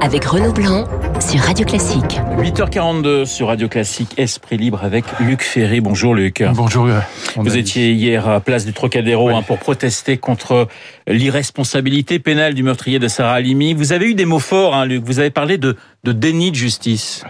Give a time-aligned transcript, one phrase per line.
[0.00, 0.86] avec Renaud Blanc
[1.20, 2.20] sur Radio Classique.
[2.38, 5.80] 8h42 sur Radio Classique, Esprit Libre avec Luc Ferry.
[5.80, 6.42] Bonjour Luc.
[6.54, 6.88] Bonjour.
[7.36, 9.34] Vous étiez hier à Place du Trocadéro Oui.
[9.34, 10.68] hein, pour protester contre
[11.06, 13.74] l'irresponsabilité pénale du meurtrier de Sarah Halimi.
[13.74, 15.04] Vous avez eu des mots forts, hein, Luc.
[15.04, 17.24] Vous avez parlé de, de déni de justice.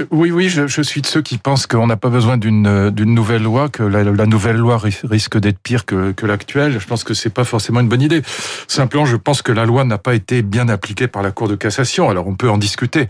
[0.00, 2.66] Euh, Oui, oui, je, je suis de ceux qui pensent qu'on n'a pas besoin d'une
[2.66, 6.78] euh, nouvelle loi, que la, la nouvelle loi ri- risque d'être pire que, que l'actuelle.
[6.78, 8.22] Je pense que c'est pas forcément une bonne idée.
[8.68, 11.54] Simplement, je pense que la loi n'a pas été bien appliquée par la Cour de
[11.54, 12.10] cassation.
[12.10, 13.08] Alors, on peut en discuter.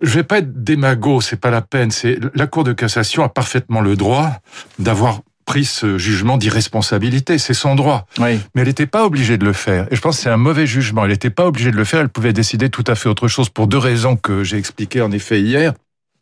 [0.00, 1.90] Je vais pas être démago, c'est pas la peine.
[1.90, 4.30] C'est la Cour de cassation a parfaitement le droit
[4.78, 7.36] d'avoir pris ce jugement d'irresponsabilité.
[7.38, 8.06] C'est son droit.
[8.18, 8.40] Oui.
[8.54, 9.86] Mais elle n'était pas obligée de le faire.
[9.92, 11.04] Et je pense que c'est un mauvais jugement.
[11.04, 12.00] Elle n'était pas obligée de le faire.
[12.00, 15.12] Elle pouvait décider tout à fait autre chose pour deux raisons que j'ai expliquées en
[15.12, 15.74] effet hier.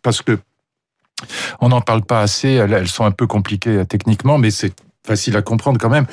[0.02, 0.38] Parce que
[1.60, 2.50] on n'en parle pas assez.
[2.50, 4.74] Elles, sont un peu compliquées euh, techniquement, mais c'est
[5.06, 6.06] facile à comprendre quand même.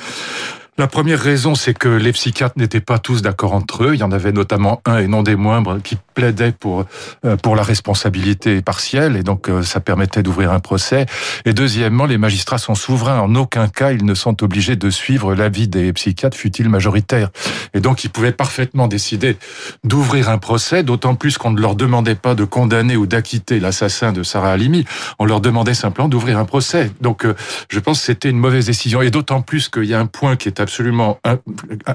[0.77, 3.95] La première raison, c'est que les psychiatres n'étaient pas tous d'accord entre eux.
[3.95, 6.86] Il y en avait notamment un, et non des moindres, qui plaidait pour
[7.25, 11.06] euh, pour la responsabilité partielle, et donc euh, ça permettait d'ouvrir un procès.
[11.45, 13.20] Et deuxièmement, les magistrats sont souverains.
[13.28, 17.30] En aucun cas, ils ne sont obligés de suivre l'avis des psychiatres, fut-il majoritaire.
[17.73, 19.38] Et donc, ils pouvaient parfaitement décider
[19.84, 24.12] d'ouvrir un procès, d'autant plus qu'on ne leur demandait pas de condamner ou d'acquitter l'assassin
[24.12, 24.84] de Sarah Halimi.
[25.20, 26.92] On leur demandait simplement d'ouvrir un procès.
[27.02, 27.36] Donc, euh,
[27.70, 29.02] je pense que c'était une mauvaise décision.
[29.02, 31.40] Et d'autant plus qu'il y a un point qui est absolument in-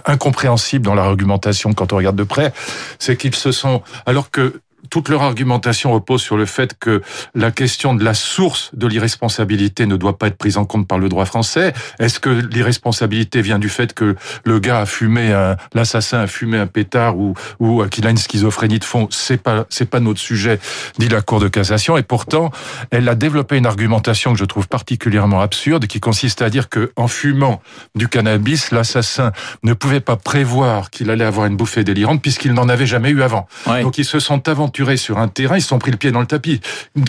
[0.06, 2.52] incompréhensible dans l'argumentation quand on regarde de près,
[2.98, 3.82] c'est qu'ils se sont,
[4.14, 4.60] alors que
[4.94, 7.02] toute leur argumentation repose sur le fait que
[7.34, 11.00] la question de la source de l'irresponsabilité ne doit pas être prise en compte par
[11.00, 11.72] le droit français.
[11.98, 16.58] Est-ce que l'irresponsabilité vient du fait que le gars a fumé un, l'assassin a fumé
[16.58, 19.08] un pétard ou, ou qu'il a une schizophrénie de fond?
[19.10, 20.60] C'est pas, c'est pas notre sujet,
[20.96, 21.96] dit la Cour de cassation.
[21.96, 22.52] Et pourtant,
[22.92, 26.92] elle a développé une argumentation que je trouve particulièrement absurde, qui consiste à dire que
[26.94, 27.60] en fumant
[27.96, 29.32] du cannabis, l'assassin
[29.64, 33.22] ne pouvait pas prévoir qu'il allait avoir une bouffée délirante puisqu'il n'en avait jamais eu
[33.22, 33.48] avant.
[33.66, 36.20] Donc ils se sont aventurés sur un terrain, ils se sont pris le pied dans
[36.20, 36.60] le tapis,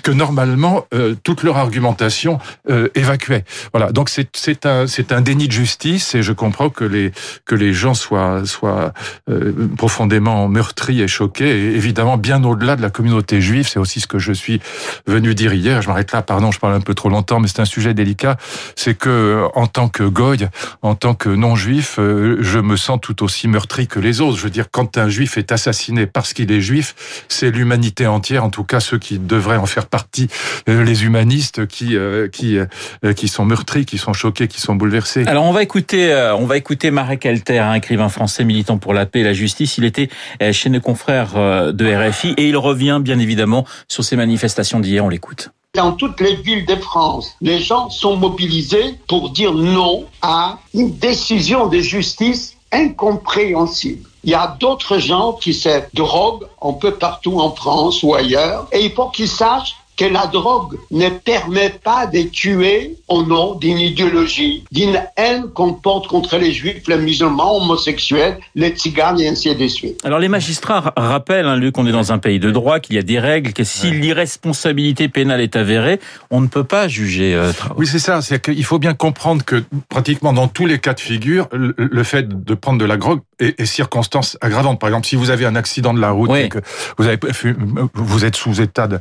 [0.04, 3.44] que normalement euh, toute leur argumentation euh, évacuait.
[3.74, 3.92] Voilà.
[3.92, 7.12] Donc c'est un un déni de justice et je comprends que les
[7.46, 8.94] que les gens soient soient
[9.30, 11.76] euh, profondément meurtris et choqués.
[11.76, 14.62] Évidemment bien au-delà de la communauté juive, c'est aussi ce que je suis
[15.08, 15.82] venu dire hier.
[15.82, 18.38] Je m'arrête là, pardon, je parle un peu trop longtemps, mais c'est un sujet délicat.
[18.76, 20.48] C'est que en tant que goy,
[20.82, 24.38] en tant que non-juif, je me sens tout aussi meurtri que les autres.
[24.38, 28.44] Je veux dire, quand un juif est assassiné parce qu'il est juif, c'est l'humanité entière,
[28.44, 30.28] en tout cas ceux qui devraient en faire partie,
[30.70, 34.76] euh, les humanistes qui euh, qui euh, qui sont meurtris, qui sont choqués, qui sont
[34.76, 35.26] bouleversés.
[35.28, 39.06] Alors on va écouter, on va écouter Marek Alter, un écrivain français militant pour la
[39.06, 39.78] paix et la justice.
[39.78, 40.10] Il était
[40.52, 41.34] chez nos confrères
[41.74, 45.04] de RFI et il revient bien évidemment sur ces manifestations d'hier.
[45.04, 45.50] On l'écoute.
[45.76, 50.98] Dans toutes les villes de France, les gens sont mobilisés pour dire non à une
[50.98, 54.08] décision de justice incompréhensible.
[54.26, 58.68] Il y a d'autres gens qui se droguent un peu partout en France ou ailleurs,
[58.72, 63.56] et il faut qu'ils sachent que la drogue ne permet pas de tuer au nom
[63.56, 69.28] d'une idéologie, d'une haine qu'on porte contre les juifs, les musulmans, homosexuels, les tziganes et
[69.30, 70.02] ainsi de suite.
[70.04, 72.96] Alors les magistrats ra- rappellent, hein, Luc, qu'on est dans un pays de droit, qu'il
[72.96, 77.34] y a des règles, que si l'irresponsabilité pénale est avérée, on ne peut pas juger.
[77.36, 77.52] euh.
[77.78, 78.22] Oui, c'est ça.
[78.22, 82.28] C'est qu'il faut bien comprendre que pratiquement dans tous les cas de figure, le, fait
[82.44, 84.80] de prendre de la drogue est, est circonstance aggravante.
[84.80, 86.40] Par exemple, si vous avez un accident de la route Oui.
[86.42, 86.60] et que
[86.98, 87.56] vous avez fu-
[87.94, 89.00] vous êtes sous état de-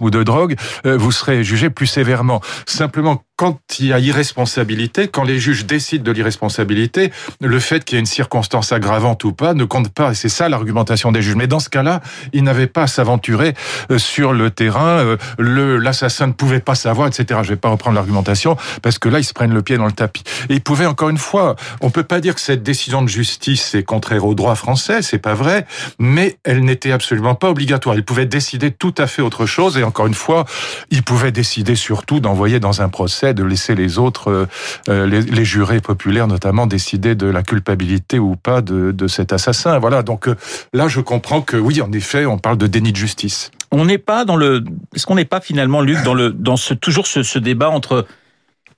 [0.00, 0.56] ou de drogue,
[0.86, 2.40] euh, vous serez jugé plus sévèrement.
[2.66, 7.94] Simplement, quand il y a irresponsabilité, quand les juges décident de l'irresponsabilité, le fait qu'il
[7.94, 10.10] y ait une circonstance aggravante ou pas ne compte pas.
[10.10, 11.36] Et c'est ça l'argumentation des juges.
[11.36, 12.00] Mais dans ce cas-là,
[12.32, 13.54] ils n'avaient pas à s'aventurer
[13.92, 14.98] euh, sur le terrain.
[14.98, 17.38] euh, Le l'assassin ne pouvait pas savoir, etc.
[17.44, 19.92] Je vais pas reprendre l'argumentation parce que là, ils se prennent le pied dans le
[19.92, 20.24] tapis.
[20.48, 21.54] Et ils pouvaient encore une fois.
[21.80, 25.00] On peut pas dire que cette décision de justice est contraire au droit français.
[25.00, 25.64] C'est pas vrai.
[26.00, 27.94] Mais elle n'était absolument pas obligatoire.
[27.94, 29.78] Ils pouvaient décider tout à fait autre chose.
[29.78, 30.44] Et encore une fois,
[30.90, 34.46] ils pouvaient décider surtout d'envoyer dans un procès, de laisser les autres, euh,
[34.88, 39.78] euh, les, jurés populaires notamment, décider de la culpabilité ou pas de, cet assassin.
[39.78, 40.02] Voilà.
[40.02, 40.36] Donc euh,
[40.72, 43.50] là, je comprends que oui, en effet, on parle de déni de justice.
[43.70, 44.64] On n'est pas dans le.
[44.94, 48.06] Est-ce qu'on n'est pas finalement, Luc, dans le dans ce toujours ce, débat entre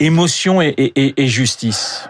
[0.01, 2.09] émotion et justice?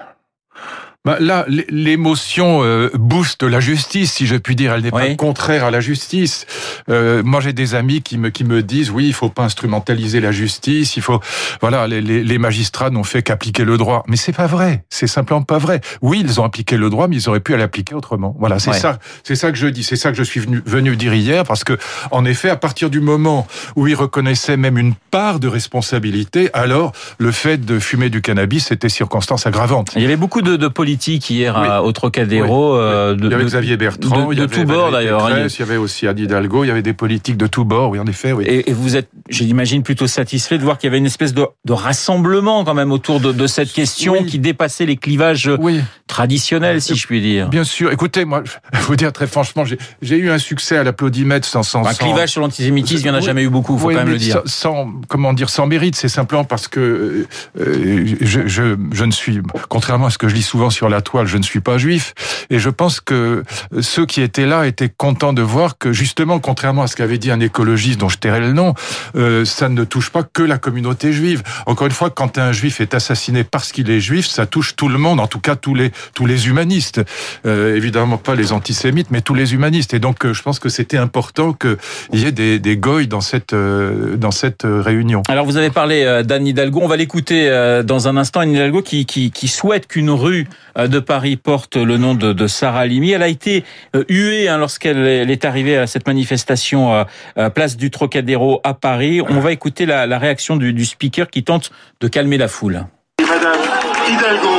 [1.06, 4.75] Bah, là, l'émotion euh, booste la justice, si je puis dire.
[4.75, 5.08] Elle n'est Oui.
[5.08, 6.44] pas contraire à la justice.
[6.91, 10.20] Euh, moi, j'ai des amis qui me qui me disent oui, il faut pas instrumentaliser
[10.20, 10.99] la justice.
[10.99, 11.19] Il faut
[11.62, 14.02] voilà, les, les, les magistrats n'ont fait qu'appliquer le droit.
[14.08, 14.85] Mais c'est pas vrai.
[14.91, 15.81] C'est simplement pas vrai.
[16.02, 18.37] Oui, ils ont appliqué le droit, mais ils auraient pu l'appliquer autrement.
[18.38, 18.79] Voilà, c'est Ouais.
[18.79, 18.99] ça.
[19.25, 19.82] C'est ça que je dis.
[19.85, 21.79] C'est ça que je suis venu venu dire hier, parce que
[22.11, 26.93] en effet, à partir du moment où ils reconnaissaient même une part de responsabilité, alors
[27.17, 29.93] le fait de fumer du cannabis était circonstance aggravante.
[29.97, 32.75] Il y avait beaucoup de, de policiers politiques hier à, au Trocadéro.
[32.75, 35.28] Euh, de, il y avait Xavier Bertrand, de, il y avait tous bords d'ailleurs.
[35.31, 37.98] Il y avait aussi Anne Hidalgo, il y avait des politiques de tous bords, oui,
[38.00, 38.32] en effet.
[38.32, 38.44] Oui.
[38.46, 41.46] Et, et vous êtes, j'imagine, plutôt satisfait de voir qu'il y avait une espèce de,
[41.64, 45.81] de rassemblement quand même autour de, de cette question qui dépassait les clivages oui.
[46.08, 47.48] traditionnels, si je puis dire.
[47.48, 47.92] Bien sûr.
[47.92, 49.64] Écoutez, moi, je vais vous dire très franchement,
[50.02, 53.19] j'ai eu un succe à l'applaudimètre sans, sans, Un clivage sur l'antisémitisme, il n'y en
[53.19, 54.42] a jamais eu beaucoup, faut quand même le dire.
[54.46, 57.26] Sans, comment dire, sans mérite, c'est simplement parce que
[57.60, 61.00] euh, je, je, je ne suis, contrairement à ce que je lis souvent sur la
[61.00, 62.14] toile, je ne suis pas juif,
[62.50, 63.44] et je pense que
[63.80, 67.30] ceux qui étaient là étaient contents de voir que justement, contrairement à ce qu'avait dit
[67.30, 68.74] un écologiste dont je tairai le nom,
[69.16, 71.42] euh, ça ne touche pas que la communauté juive.
[71.66, 74.88] Encore une fois, quand un juif est assassiné parce qu'il est juif, ça touche tout
[74.88, 77.00] le monde, en tout cas tous les tous les humanistes,
[77.46, 79.94] euh, évidemment pas les antisémites, mais tous les humanistes.
[79.94, 81.76] Et donc, euh, je pense que c'était important qu'il
[82.12, 85.22] y ait des, des goy dans cette dans cette réunion.
[85.28, 86.80] Alors, vous avez parlé d'Anne Hidalgo.
[86.82, 87.48] On va l'écouter
[87.84, 88.40] dans un instant.
[88.40, 93.12] Anne Hidalgo qui, qui souhaite qu'une rue de Paris porte le nom de, Sarah Halimi.
[93.12, 93.64] Elle a été
[94.08, 96.93] huée hein, lorsqu'elle est arrivée à cette manifestation
[97.37, 99.20] à place du Trocadéro à Paris.
[99.20, 101.70] On va écouter la, réaction du, speaker qui tente
[102.00, 102.84] de calmer la foule.
[103.20, 103.61] Madame
[104.08, 104.56] Hidalgo,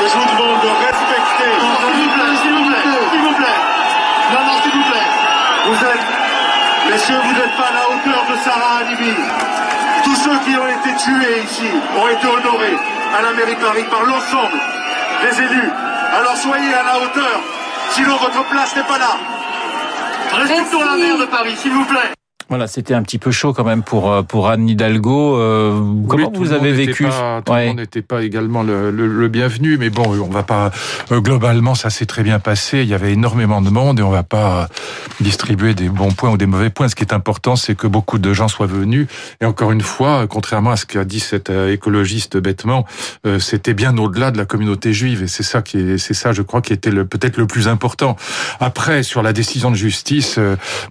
[0.00, 1.52] je vous demande de respecter.
[1.60, 3.58] S'il vous plaît, s'il vous plaît, s'il vous plaît.
[4.32, 5.08] Non, non, s'il vous plaît.
[5.66, 9.14] Vous êtes, messieurs, vous n'êtes pas à la hauteur de Sarah Halimi.
[10.04, 12.76] Tous ceux qui ont été tués ici ont été honorés
[13.18, 14.77] à la mairie de Paris par l'ensemble
[15.22, 15.70] des élus.
[16.16, 17.40] Alors soyez à la hauteur,
[17.92, 19.16] sinon votre place n'est pas là.
[20.32, 22.12] Respectons la maire de Paris, s'il vous plaît.
[22.48, 25.36] Voilà, c'était un petit peu chaud quand même pour euh, pour Anne Hidalgo.
[25.36, 29.28] Euh, comment vous avez vécu pas, Tout le monde n'était pas également le, le, le,
[29.28, 30.70] bienvenu, mais bon, on va pas.
[31.12, 32.80] Euh, globalement, ça s'est très bien passé.
[32.80, 34.68] Il y avait énormément de monde et on va pas
[35.20, 36.88] distribuer des bons points ou des mauvais points.
[36.88, 39.06] Ce qui est important, c'est que beaucoup de gens soient venus.
[39.40, 42.84] Et encore une fois, contrairement à ce qu'a dit cet écologiste bêtement,
[43.38, 45.22] c'était bien au-delà de la communauté juive.
[45.22, 47.68] Et c'est ça qui est, c'est ça, je crois, qui était le peut-être le plus
[47.68, 48.16] important.
[48.60, 50.38] Après, sur la décision de justice,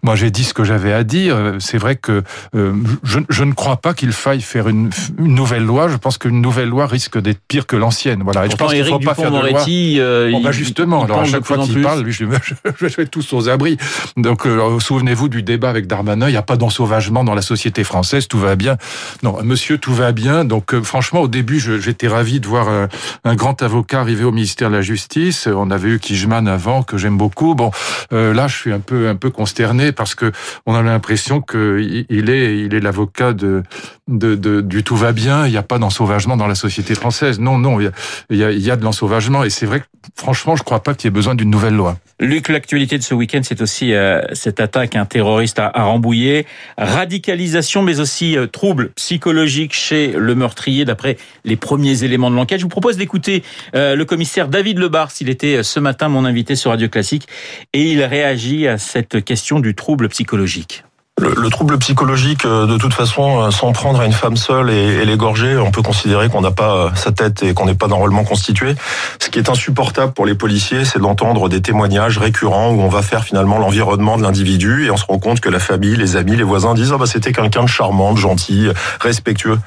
[0.03, 2.23] moi j'ai dit ce que j'avais à dire c'est vrai que
[2.55, 4.89] euh, je, je, ne crois pas qu'il faille faire une,
[5.19, 5.87] une, nouvelle loi.
[5.87, 8.21] Je pense qu'une nouvelle loi risque d'être pire que l'ancienne.
[8.23, 8.45] Voilà.
[8.45, 9.65] Et je pense qu'il faut pas faire de loi.
[9.67, 12.95] Euh, bon, bah justement, il, alors à chaque fois qu'il parle, lui, je, je, je,
[12.95, 13.77] vais tous aux abris.
[14.17, 16.27] Donc, euh, souvenez-vous du débat avec Darmanin.
[16.27, 18.27] Il n'y a pas d'ensauvagement dans la société française.
[18.27, 18.77] Tout va bien.
[19.21, 20.43] Non, Monsieur, tout va bien.
[20.43, 22.87] Donc, euh, franchement, au début, j'étais ravi de voir un,
[23.23, 25.47] un, grand avocat arriver au ministère de la Justice.
[25.47, 27.53] On avait eu Kijman avant, que j'aime beaucoup.
[27.53, 27.69] Bon,
[28.11, 30.31] euh, là, je suis un peu un peu consterné parce que
[30.65, 33.61] on a l'impression qu'il est, il est l'avocat de,
[34.07, 35.45] de, de, du tout va bien.
[35.45, 37.39] Il n'y a pas d'ensauvagement dans la société française.
[37.39, 37.91] Non, non, il y a,
[38.31, 39.43] il y a, il de l'ensauvagement.
[39.43, 39.85] Et c'est vrai que,
[40.15, 41.97] franchement, je ne crois pas qu'il y ait besoin d'une nouvelle loi.
[42.19, 46.45] Luc, l'actualité de ce week-end, c'est aussi euh, cette attaque un terroriste à, à Rambouillet,
[46.77, 52.59] radicalisation, mais aussi euh, troubles psychologiques chez le meurtrier, d'après les premiers éléments de l'enquête.
[52.59, 53.43] Je vous propose d'écouter
[53.75, 57.27] euh, le commissaire David Lebar, s'il était ce matin mon invité sur Radio Classique,
[57.73, 60.83] et il réagit à cette question du trouble psychologique.
[61.19, 64.69] Le, le, trouble psychologique, euh, de toute façon, euh, s'en prendre à une femme seule
[64.69, 67.73] et, et l'égorger, on peut considérer qu'on n'a pas euh, sa tête et qu'on n'est
[67.73, 68.75] pas normalement constitué.
[69.17, 73.01] Ce qui est insupportable pour les policiers, c'est d'entendre des témoignages récurrents où on va
[73.01, 76.35] faire finalement l'environnement de l'individu et on se rend compte que la famille, les amis,
[76.35, 78.67] les voisins disent ah bah c'était quelqu'un de charmant, de gentil,
[79.01, 79.57] respectueux.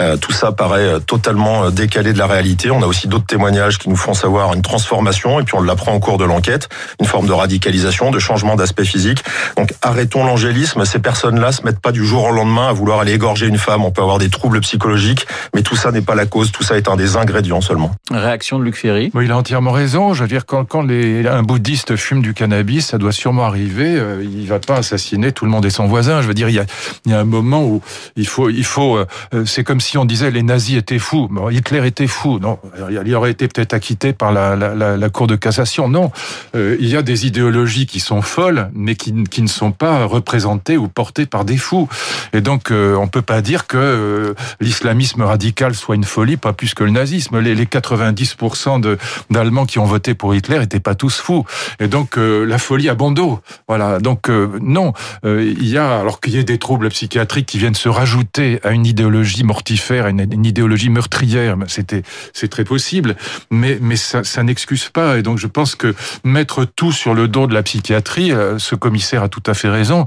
[0.00, 2.72] Euh, tout ça paraît totalement décalé de la réalité.
[2.72, 5.92] On a aussi d'autres témoignages qui nous font savoir une transformation et puis on l'apprend
[5.92, 6.68] au cours de l'enquête,
[6.98, 9.22] une forme de radicalisation, de changement d'aspect physique.
[9.56, 13.12] Donc arrêtons l'angélisme ces personnes-là se mettent pas du jour au lendemain à vouloir aller
[13.12, 13.84] égorger une femme.
[13.84, 16.52] On peut avoir des troubles psychologiques, mais tout ça n'est pas la cause.
[16.52, 17.92] Tout ça est un des ingrédients seulement.
[18.10, 19.10] Réaction de Luc Ferry.
[19.14, 20.14] il a entièrement raison.
[20.14, 23.96] Je veux dire, quand, quand les, un bouddhiste fume du cannabis, ça doit sûrement arriver.
[23.96, 26.22] Euh, il va pas assassiner tout le monde et son voisin.
[26.22, 26.64] Je veux dire, il y a,
[27.06, 27.82] il y a un moment où
[28.16, 28.96] il faut, il faut.
[28.96, 31.28] Euh, c'est comme si on disait les nazis étaient fous.
[31.30, 32.38] Bon, Hitler était fou.
[32.38, 32.58] Non,
[32.90, 35.88] il aurait été peut-être acquitté par la, la, la, la, Cour de cassation.
[35.88, 36.12] Non,
[36.54, 40.04] euh, il y a des idéologies qui sont folles, mais qui, qui ne sont pas
[40.04, 41.88] représentées ou porté par des fous.
[42.32, 46.52] Et donc, euh, on peut pas dire que euh, l'islamisme radical soit une folie, pas
[46.52, 47.38] plus que le nazisme.
[47.40, 48.98] Les, les 90% de,
[49.30, 51.44] d'Allemands qui ont voté pour Hitler étaient pas tous fous.
[51.80, 53.40] Et donc, euh, la folie a bon dos.
[53.68, 53.98] Voilà.
[53.98, 54.92] Donc, euh, non,
[55.24, 58.70] il y a, alors qu'il y ait des troubles psychiatriques qui viennent se rajouter à
[58.70, 63.16] une idéologie mortifère, une, une idéologie meurtrière, c'était, c'est très possible.
[63.50, 65.18] Mais, mais ça, ça n'excuse pas.
[65.18, 69.22] Et donc, je pense que mettre tout sur le dos de la psychiatrie, ce commissaire
[69.22, 70.06] a tout à fait raison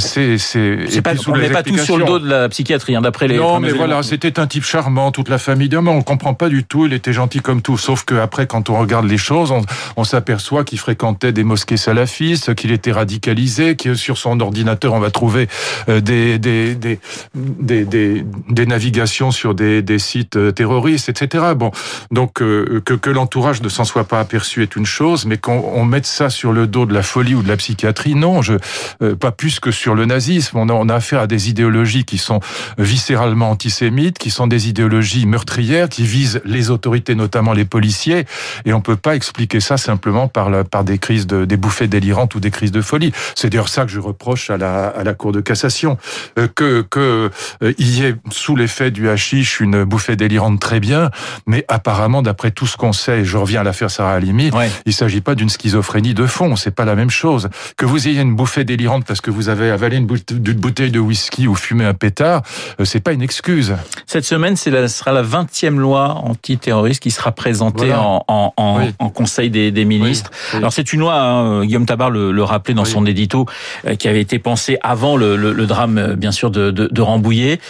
[0.00, 3.28] c'est c'est pas, on n'est pas tout sur le dos de la psychiatrie, hein, d'après
[3.28, 3.36] les.
[3.36, 5.68] Non, mais voilà, c'était un type charmant, toute la famille.
[5.68, 6.86] Non, mais on comprend pas du tout.
[6.86, 7.78] Il était gentil comme tout.
[7.78, 9.62] Sauf que après, quand on regarde les choses, on,
[9.96, 15.00] on s'aperçoit qu'il fréquentait des mosquées salafistes, qu'il était radicalisé, que sur son ordinateur, on
[15.00, 15.48] va trouver
[15.88, 16.98] euh, des des des
[17.34, 21.44] des, des, des navigations sur des, des sites euh, terroristes, etc.
[21.56, 21.70] Bon,
[22.10, 25.62] donc euh, que que l'entourage ne s'en soit pas aperçu est une chose, mais qu'on
[25.74, 28.54] on mette ça sur le dos de la folie ou de la psychiatrie, non, je
[29.02, 30.56] euh, pas plus que sur le nazisme.
[30.58, 32.40] On a, on a affaire à des idéologies qui sont
[32.78, 38.24] viscéralement antisémites, qui sont des idéologies meurtrières, qui visent les autorités, notamment les policiers,
[38.64, 41.88] et on peut pas expliquer ça simplement par, la, par des crises de, des bouffées
[41.88, 43.12] délirantes ou des crises de folie.
[43.34, 45.98] C'est d'ailleurs ça que je reproche à la, à la Cour de cassation,
[46.38, 47.30] Euh, que que
[47.62, 51.10] euh, il y ait sous l'effet du hashish une bouffée délirante très bien,
[51.46, 54.70] mais apparemment d'après tout ce qu'on sait, et je reviens à l'affaire Sarah Halimi, Ouais.
[54.86, 57.48] il s'agit pas d'une schizophrénie de fond, c'est pas la même chose.
[57.76, 61.46] Que vous ayez une bouffée délirante parce que vous avez avalé une bouteille de whisky
[61.48, 62.42] ou fumé un pétard,
[62.80, 63.74] euh, c'est pas une excuse.
[64.06, 68.02] Cette semaine, c'est la, sera la 20e loi antiterroriste qui sera présentée Voilà.
[68.02, 68.94] en, en, en, Oui.
[68.98, 70.30] en Conseil des, des ministres.
[70.52, 70.58] oui.
[70.58, 73.46] Alors c'est une loi, hein, Guillaume Tabar le, le rappelait dans son édito,
[73.86, 76.88] euh, qui avait été pensée avant le, le, le drame, euh, bien sûr, de, de,
[76.90, 77.60] de Rambouillet.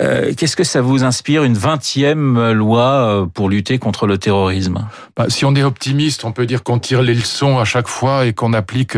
[0.00, 4.86] Euh, Qu'est-ce que ça vous inspire, une 20e loi pour lutter contre le terrorisme?
[5.16, 8.26] Bah, si on est optimiste, on peut dire qu'on tire les leçons à chaque fois
[8.26, 8.96] et qu'on applique.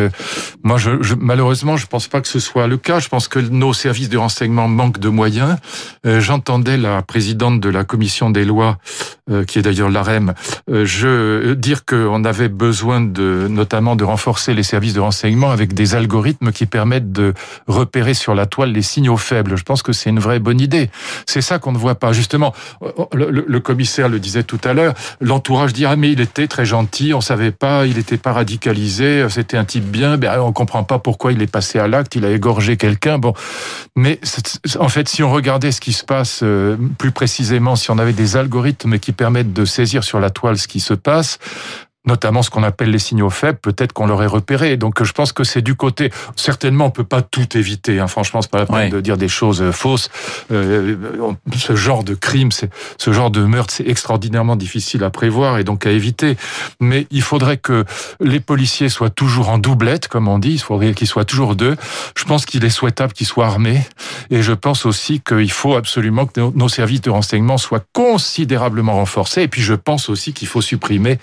[0.63, 3.01] Moi, je, je, malheureusement, je pense pas que ce soit le cas.
[3.01, 5.57] Je pense que nos services de renseignement manquent de moyens.
[6.07, 8.79] Euh, J'entendais la présidente de la commission des lois,
[9.31, 10.35] euh, qui est d'ailleurs l'AREM,
[10.71, 15.73] euh, euh, dire qu'on avait besoin de, notamment, de renforcer les services de renseignement avec
[15.75, 17.33] des algorithmes qui permettent de
[17.67, 19.57] repérer sur la toile les signaux faibles.
[19.57, 20.91] Je pense que c'est une vraie bonne idée.
[21.27, 22.13] C'est ça qu'on ne voit pas.
[22.13, 22.53] Justement,
[23.13, 24.95] le, le- le commissaire le disait tout à l'heure.
[25.21, 29.27] L'entourage dit ah mais il était très gentil, on savait pas, il était pas radicalisé,
[29.31, 30.17] c'était un type bien.
[30.17, 33.19] Ben on comprend pas pourquoi il est passé à l'acte, il a égorgé quelqu'un.
[33.19, 33.35] Bon,
[33.97, 34.21] mais
[34.79, 38.13] en fait, si on regardait ce qui se passe euh, plus précisément, si on avait
[38.13, 41.39] des algorithmes qui permettent de saisir sur la toile ce qui se passe,
[42.07, 44.77] notamment ce qu'on appelle les signaux faibles, peut-être qu'on l'aurait repéré.
[44.77, 46.11] Donc je pense que c'est du côté.
[46.37, 47.99] Certainement, on peut pas tout éviter.
[48.01, 48.07] Hein.
[48.07, 48.89] Franchement, c'est pas la peine Ouais.
[48.91, 50.11] de dire des choses euh, fausses.
[50.53, 50.97] Euh,
[51.57, 55.65] ce genre de crime, c'est ce genre de meurtre, c'est extraordinairement difficile à prévoir et
[55.65, 56.37] donc à éviter.
[56.81, 57.85] Mais il faudrait que
[58.21, 60.53] les policiers soient toujours en doublette, comme on dit.
[60.55, 61.77] Il faudrait qu'ils soient toujours deux.
[62.17, 63.81] Je pense qu'il est souhaitable qu'ils soient armés.
[64.31, 68.95] Et je pense aussi qu'il faut absolument que nos- nos services de renseignement soient considérablement
[68.95, 69.43] renforcés.
[69.43, 71.19] Et puis je pense aussi qu'il faut supprimer,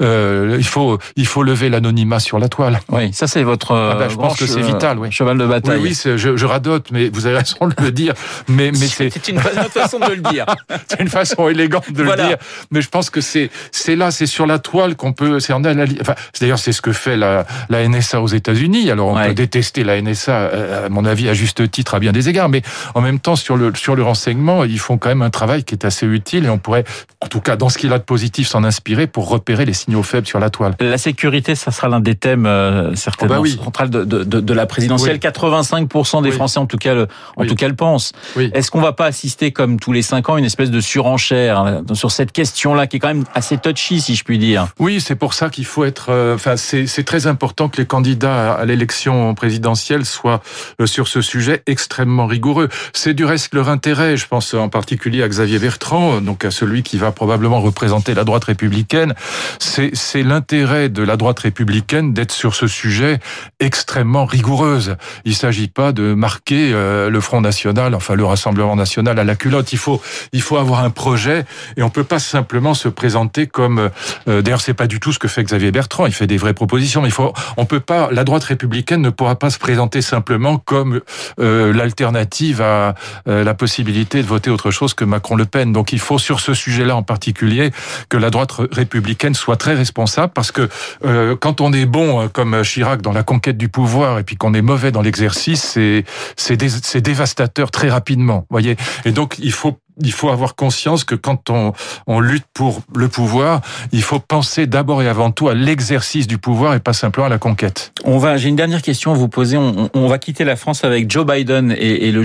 [0.00, 0.21] euh,
[0.58, 2.80] il faut il faut lever l'anonymat sur la toile.
[2.90, 5.10] Oui, ça c'est votre Ah ben, je pense que c'est euh, vital, oui.
[5.10, 5.80] cheval de Oui, bataille.
[5.80, 8.14] oui, c'est- je, je radote, mais vous avez raison de le dire.
[8.48, 10.46] Mais mais c'est c'est une bonne façon de le dire.
[10.88, 12.22] c'est une façon élégante de Voilà.
[12.22, 12.38] le dire.
[12.70, 15.40] Mais je pense que c'est c'est là, c'est sur la toile qu'on peut.
[15.40, 15.62] C'est en.
[15.64, 18.90] Enfin, d'ailleurs, c'est ce que fait la, la NSA aux États-Unis.
[18.90, 19.28] Alors, on Ouais.
[19.28, 22.48] peut détester la NSA, euh, à mon avis, à juste titre, à bien des égards.
[22.48, 22.62] Mais
[22.94, 25.74] en même temps, sur le sur le renseignement, ils font quand même un travail qui
[25.74, 26.84] est assez utile et on pourrait,
[27.20, 30.02] en tout cas, dans ce qu'il a de positif, s'en inspirer pour repérer les signaux
[30.02, 30.74] faibles sur la toile.
[30.80, 33.58] La sécurité, ça sera l'un des thèmes euh, certainement Oh bah oui.
[33.62, 35.18] central de, de, de, la présidentielle.
[35.22, 35.30] Oui.
[35.30, 36.34] 85% des Oui.
[36.34, 38.12] Français, en tout cas, le, en tout cas, le pensent.
[38.36, 41.82] Est-ce qu'on va pas assister, comme tous les cinq ans, une espèce de surenchère hein,
[41.94, 44.66] sur cette question-là, qui est quand même assez touchy, si je puis dire?
[44.78, 46.06] Oui, c'est pour ça qu'il faut être.
[46.10, 50.40] euh, Enfin, c'est c'est très important que les candidats à l'élection présidentielle soient
[50.80, 52.68] euh, sur ce sujet extrêmement rigoureux.
[52.92, 54.16] C'est du reste leur intérêt.
[54.16, 58.24] Je pense en particulier à Xavier Bertrand, donc à celui qui va probablement représenter la
[58.24, 59.14] droite républicaine.
[59.58, 63.20] C'est c'est l'intérêt de la droite républicaine d'être sur ce sujet
[63.60, 64.96] extrêmement rigoureuse.
[65.24, 69.34] Il s'agit pas de marquer euh, le Front National, enfin le Rassemblement National à la
[69.34, 69.72] culotte.
[69.72, 70.00] Il faut
[70.32, 71.44] il faut avoir un projet
[71.76, 73.90] et on peut pas simplement se présenter comme
[74.28, 76.06] euh, D'ailleurs, c'est pas du tout ce que fait Xavier Bertrand.
[76.06, 77.02] Il fait des vraies propositions.
[77.02, 78.08] Mais il faut, on peut pas.
[78.10, 81.00] La droite républicaine ne pourra pas se présenter simplement comme
[81.40, 82.94] euh, l'alternative à
[83.28, 85.72] euh, la possibilité de voter autre chose que Macron-Le Pen.
[85.72, 87.70] Donc, il faut sur ce sujet-là en particulier
[88.08, 89.91] que la droite républicaine soit très responsable,
[90.34, 90.68] parce que
[91.04, 94.36] euh, quand on est bon euh, comme Chirac dans la conquête du pouvoir et puis
[94.36, 96.04] qu'on est mauvais dans l'exercice, c'est
[96.36, 98.46] c'est dé- c'est dévastateur très rapidement.
[98.50, 98.76] Voyez.
[99.04, 101.72] Et donc, il faut il faut avoir conscience que quand on,
[102.06, 103.60] on lutte pour le pouvoir,
[103.92, 107.30] il faut penser d'abord et avant tout à l'exercice du pouvoir et pas simplement à
[107.30, 107.92] la conquête.
[108.04, 109.56] On va, j'ai une dernière question à vous poser.
[109.56, 112.22] On, on va quitter la France avec Joe Biden et, et le,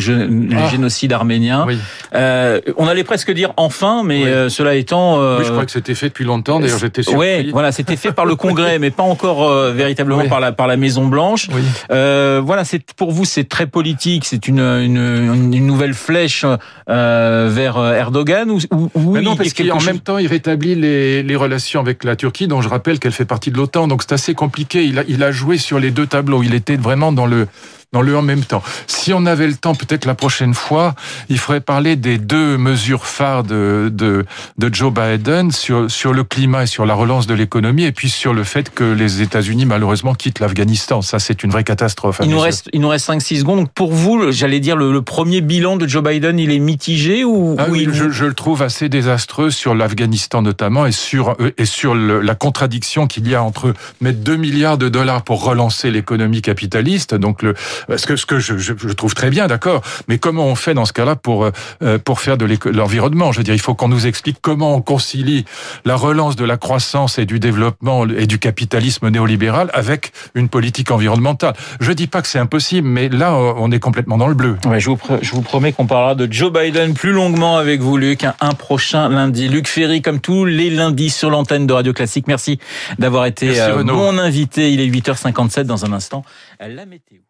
[0.56, 0.68] Ah.
[0.70, 1.66] génocide arménien.
[1.68, 1.78] Oui.
[2.16, 4.30] Euh, on allait presque dire enfin, mais Oui.
[4.30, 6.60] euh, cela étant, euh, Oui, je crois que c'était fait depuis longtemps.
[6.60, 7.20] D'ailleurs, j'étais surpris.
[7.20, 10.30] Ouais, voilà, c'était fait par le Congrès, mais pas encore véritablement Oui.
[10.30, 11.48] par la par la Maison Blanche.
[11.54, 11.62] Oui.
[11.90, 14.26] Voilà, c'est pour vous, c'est très politique.
[14.26, 16.46] C'est une, une une nouvelle flèche
[16.90, 20.76] euh, vers euh, Erdogan ou, ou, ou Mais non, parce qu'en même temps, il rétablit
[20.76, 23.88] les, les relations avec la Turquie, dont je rappelle qu'elle fait partie de l'OTAN.
[23.88, 24.84] Donc c'est assez compliqué.
[24.86, 26.44] Il a, il a joué sur les deux tableaux.
[26.44, 27.48] Il était vraiment dans le
[27.94, 28.62] dans le en même temps.
[28.86, 30.94] Si on avait le temps, peut-être la prochaine fois,
[31.30, 34.26] il faudrait parler des deux mesures phares de, de,
[34.58, 38.10] de Joe Biden sur, sur le climat et sur la relance de l'économie, et puis
[38.10, 41.02] sur le fait que les États-Unis, malheureusement, quittent l'Afghanistan.
[41.02, 42.20] Ça, c'est une vraie catastrophe.
[42.24, 43.60] Il nous reste, il nous reste 5-6 secondes.
[43.60, 47.24] Donc pour vous, j'allais dire, le, le, premier bilan de Joe Biden, il est mitigé
[47.24, 47.94] ou, ah, ou oui, il...
[47.94, 52.36] je, je, le trouve assez désastreux sur l'Afghanistan notamment et sur, et sur le, la
[52.36, 57.42] contradiction qu'il y a entre mettre 2 milliards de dollars pour relancer l'économie capitaliste, donc
[57.42, 57.56] le,
[57.88, 60.74] parce que ce que je, je, je trouve très bien, d'accord, mais comment on fait
[60.74, 61.46] dans ce cas-là pour,
[61.84, 63.32] euh, pour faire de l'environnement?
[63.32, 65.46] Je veux dire, il faut qu'on nous explique comment on concilie
[65.86, 70.92] la relance de la croissance et du développement et du capitalisme néolibéral avec une politique
[70.92, 71.54] environnementale.
[71.80, 74.58] Je dis pas que c'est impossible, mais là, on est complètement dans le bleu.
[74.66, 77.98] Ouais, je, vous, je vous promets qu'on parlera de Joe Biden plus longuement avec vous,
[77.98, 79.48] Luc, un, un prochain lundi.
[79.48, 82.28] Luc Ferry, comme tous les lundis sur l'antenne de Radio Classique.
[82.28, 82.60] Merci
[83.00, 84.72] d'avoir été Merci, mon invité.
[84.72, 86.24] Il est 8h57 dans un instant.
[86.60, 87.27] La météo.